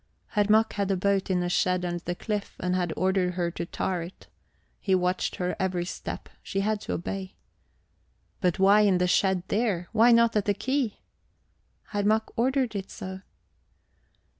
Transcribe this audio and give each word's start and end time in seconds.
Herr 0.29 0.47
Mack 0.49 0.73
had 0.73 0.89
a 0.89 0.97
boat 0.97 1.29
in 1.29 1.43
a 1.43 1.47
shed 1.49 1.85
under 1.85 2.01
the 2.03 2.15
cliff, 2.15 2.55
and 2.59 2.75
had 2.75 2.91
ordered 2.97 3.35
her 3.35 3.51
to 3.51 3.67
tar 3.67 4.01
it. 4.01 4.25
He 4.79 4.95
watched 4.95 5.35
her 5.35 5.55
every 5.59 5.85
step 5.85 6.27
she 6.41 6.61
had 6.61 6.81
to 6.81 6.93
obey. 6.93 7.35
"But 8.39 8.57
why 8.57 8.81
in 8.81 8.97
the 8.97 9.05
shed 9.05 9.43
there? 9.49 9.89
Why 9.91 10.11
not 10.11 10.35
at 10.35 10.45
the 10.45 10.55
quay?" 10.55 11.01
"Herr 11.89 12.01
Mack 12.03 12.35
ordered 12.35 12.75
it 12.75 12.89
so.. 12.89 13.21